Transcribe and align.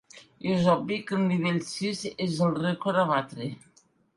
És 0.53 0.63
obvi 0.75 0.97
que 1.11 1.17
el 1.17 1.21
nivell 1.27 1.61
sis 1.73 2.01
és 2.27 2.41
el 2.47 2.59
rècord 2.65 3.03
a 3.03 3.07
batre. 3.13 3.53